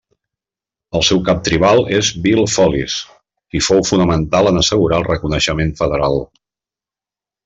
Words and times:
El 0.99 1.03
seu 1.09 1.19
cap 1.27 1.41
tribal 1.47 1.81
és 1.97 2.09
Bill 2.23 2.41
Follis, 2.55 2.95
qui 3.53 3.61
fou 3.69 3.83
fonamental 3.89 4.49
en 4.53 4.57
assegurar 4.63 4.99
el 5.03 5.07
reconeixement 5.13 5.75
federal. 5.83 6.19